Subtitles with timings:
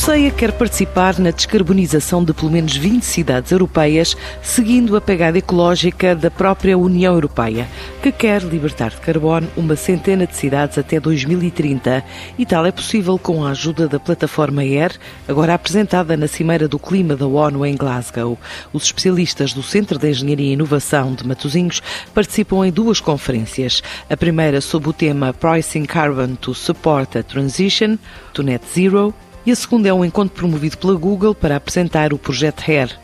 [0.00, 6.16] CEIA quer participar na descarbonização de pelo menos 20 cidades europeias, seguindo a pegada ecológica
[6.16, 7.68] da própria União Europeia,
[8.02, 12.02] que quer libertar de carbono uma centena de cidades até 2030.
[12.38, 16.78] E tal é possível com a ajuda da plataforma AIR, agora apresentada na Cimeira do
[16.78, 18.38] Clima da ONU em Glasgow.
[18.72, 21.82] Os especialistas do Centro de Engenharia e Inovação de Matosinhos
[22.14, 23.82] participam em duas conferências.
[24.08, 27.98] A primeira sob o tema Pricing Carbon to Support a Transition
[28.32, 32.18] to Net Zero e a segunda é um encontro promovido pela Google para apresentar o
[32.18, 32.98] projeto HAIR.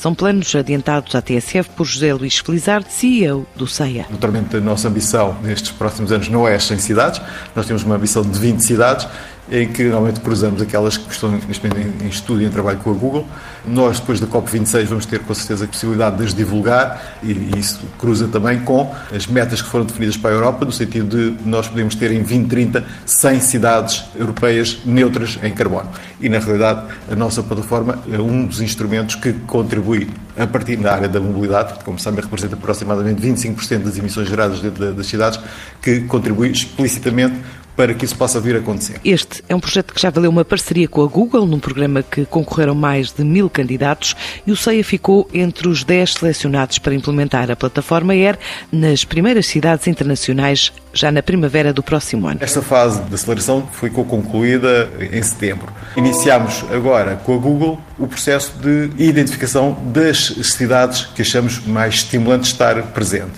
[0.00, 4.06] São planos adiantados à TSF por José Luís Felizardo, CEO do CEIA.
[4.08, 7.20] Naturalmente, a nossa ambição nestes próximos anos não é as 100 cidades,
[7.54, 9.06] nós temos uma ambição de 20 cidades
[9.50, 12.90] em que normalmente cruzamos aquelas que estão neste momento em estudo e em trabalho com
[12.90, 13.26] a Google.
[13.66, 17.80] Nós, depois da COP26, vamos ter com certeza a possibilidade de as divulgar e isso
[17.98, 21.66] cruza também com as metas que foram definidas para a Europa, no sentido de nós
[21.68, 25.90] podemos ter em 2030 100 cidades europeias neutras em carbono.
[26.20, 30.94] E, na realidade, a nossa plataforma é um dos instrumentos que contribui a partir da
[30.94, 35.40] área da mobilidade, que, como sabem, representa aproximadamente 25% das emissões geradas dentro das cidades,
[35.82, 37.36] que contribui explicitamente
[37.76, 39.00] para que isso possa vir a acontecer.
[39.04, 42.24] Este é um projeto que já valeu uma parceria com a Google, num programa que
[42.26, 44.14] concorreram mais de mil candidatos
[44.46, 48.38] e o CEIA ficou entre os 10 selecionados para implementar a plataforma Air
[48.72, 52.38] nas primeiras cidades internacionais já na primavera do próximo ano.
[52.42, 55.72] Esta fase de aceleração foi concluída em setembro.
[55.96, 62.50] Iniciamos agora com a Google o processo de identificação das cidades que achamos mais estimulantes
[62.50, 63.32] estar presente.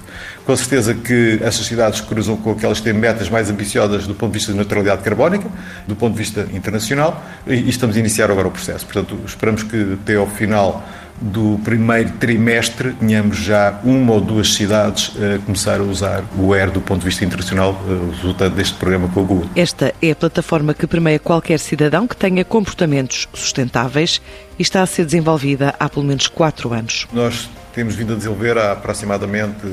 [0.45, 4.33] Com certeza que essas cidades cruzam com aquelas que têm metas mais ambiciosas do ponto
[4.33, 5.48] de vista de neutralidade carbónica,
[5.87, 8.85] do ponto de vista internacional, e estamos a iniciar agora o processo.
[8.85, 10.85] Portanto, esperamos que até ao final
[11.20, 16.70] do primeiro trimestre tenhamos já uma ou duas cidades a começar a usar o ER
[16.70, 19.48] do ponto de vista internacional, eh, resultado deste programa com a Google.
[19.55, 24.20] Esta é a plataforma que permeia qualquer cidadão que tenha comportamentos sustentáveis
[24.58, 27.07] e está a ser desenvolvida há pelo menos quatro anos.
[27.13, 29.67] Nós temos vindo a desenvolver há aproximadamente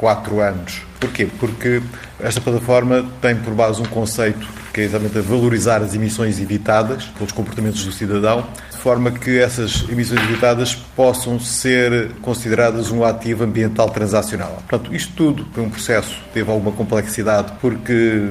[0.00, 0.80] quatro anos.
[0.98, 1.28] Porquê?
[1.38, 1.82] Porque
[2.18, 7.04] esta plataforma tem por base um conceito que é exatamente a valorizar as emissões evitadas
[7.04, 13.44] pelos comportamentos do cidadão, de forma que essas emissões evitadas possam ser consideradas um ativo
[13.44, 14.62] ambiental transacional.
[14.66, 18.26] Portanto, isto tudo foi um processo teve alguma complexidade porque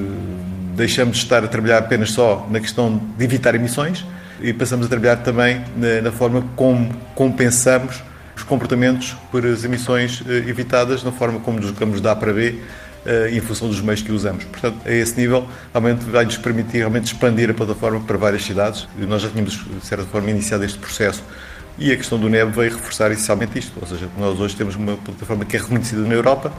[0.74, 4.04] deixamos de estar a trabalhar apenas só na questão de evitar emissões
[4.40, 5.62] e passamos a trabalhar também
[6.02, 8.02] na forma como compensamos
[8.40, 12.64] os comportamentos por as emissões eh, evitadas na forma como nos dá para ver
[13.04, 14.44] eh, em função dos meios que usamos.
[14.44, 18.88] Portanto, a esse nível, realmente vai-nos permitir realmente expandir a plataforma para várias cidades.
[18.96, 21.22] Nós já tínhamos, de certa forma, iniciado este processo
[21.78, 23.72] e a questão do NEB veio reforçar essencialmente isto.
[23.80, 26.52] Ou seja, nós hoje temos uma plataforma que é reconhecida na Europa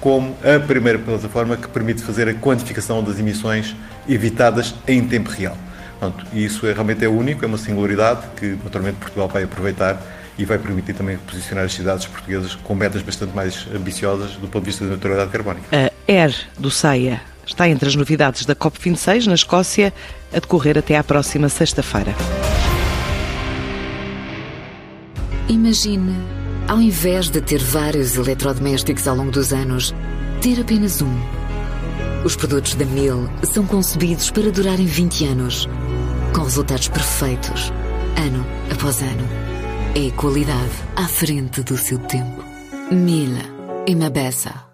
[0.00, 3.74] como a primeira plataforma que permite fazer a quantificação das emissões
[4.08, 5.56] evitadas em tempo real.
[5.98, 9.98] Portanto, isso é, realmente é único, é uma singularidade que, naturalmente, Portugal vai aproveitar
[10.38, 14.64] e vai permitir também posicionar as cidades portuguesas com metas bastante mais ambiciosas do ponto
[14.64, 15.66] de vista da neutralidade carbónica.
[15.72, 19.92] A ER do SAIA está entre as novidades da COP26 na Escócia,
[20.32, 22.14] a decorrer até à próxima sexta-feira.
[25.48, 26.14] Imagine,
[26.66, 29.94] ao invés de ter vários eletrodomésticos ao longo dos anos,
[30.40, 31.14] ter apenas um.
[32.24, 35.68] Os produtos da Miele são concebidos para durarem 20 anos,
[36.34, 37.70] com resultados perfeitos,
[38.16, 39.43] ano após ano.
[39.96, 42.42] É qualidade à frente do seu tempo.
[42.90, 43.44] Mila
[43.86, 44.73] e Mabessa.